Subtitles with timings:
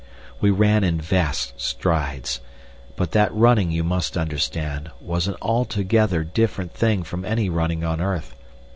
[0.39, 2.39] We ran in vast strides.
[2.95, 8.01] But that running, you must understand, was an altogether different thing from any running on
[8.01, 8.35] earth.